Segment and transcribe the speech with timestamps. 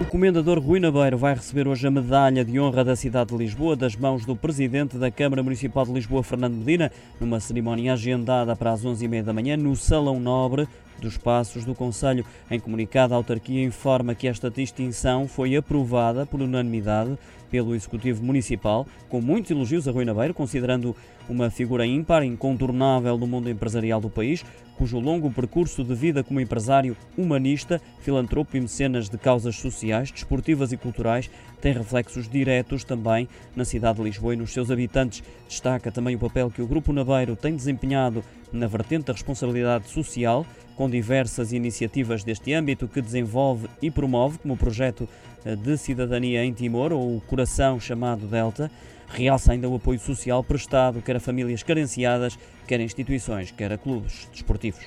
[0.00, 3.76] O comendador Rui Nabeiro vai receber hoje a medalha de honra da cidade de Lisboa
[3.76, 6.90] das mãos do presidente da Câmara Municipal de Lisboa, Fernando Medina,
[7.20, 10.66] numa cerimónia agendada para as 11h30 da manhã no Salão Nobre
[11.00, 12.24] dos Passos do Conselho.
[12.50, 17.18] Em comunicado, a autarquia informa que esta distinção foi aprovada por unanimidade
[17.50, 20.94] pelo Executivo Municipal, com muitos elogios a Rui Nabeiro, considerando
[21.28, 24.44] uma figura ímpar, incontornável no mundo empresarial do país,
[24.76, 30.72] cujo longo percurso de vida como empresário humanista, filantropo e mecenas de causas sociais, desportivas
[30.72, 31.28] e culturais
[31.60, 35.22] tem reflexos diretos também na cidade de Lisboa e nos seus habitantes.
[35.46, 40.46] Destaca também o papel que o Grupo Nabeiro tem desempenhado na vertente da responsabilidade social,
[40.76, 45.08] com diversas iniciativas deste âmbito que desenvolve e promove, como o projeto
[45.44, 48.70] de cidadania em Timor, ou o Coração chamado Delta.
[49.08, 53.78] Realça ainda o apoio social prestado quer a famílias carenciadas, quer a instituições, quer a
[53.78, 54.84] clubes desportivos.